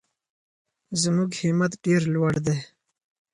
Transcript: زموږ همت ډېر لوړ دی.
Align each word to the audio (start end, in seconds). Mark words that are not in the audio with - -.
زموږ 1.01 1.31
همت 1.41 1.71
ډېر 1.85 2.01
لوړ 2.13 2.33
دی. 2.45 2.57